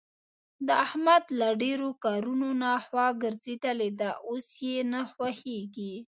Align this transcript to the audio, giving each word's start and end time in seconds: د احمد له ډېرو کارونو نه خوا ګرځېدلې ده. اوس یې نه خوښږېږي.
د 0.67 0.69
احمد 0.85 1.23
له 1.39 1.47
ډېرو 1.61 1.89
کارونو 2.05 2.49
نه 2.63 2.71
خوا 2.85 3.07
ګرځېدلې 3.23 3.91
ده. 3.99 4.09
اوس 4.29 4.47
یې 4.67 4.77
نه 4.93 5.01
خوښږېږي. 5.11 5.93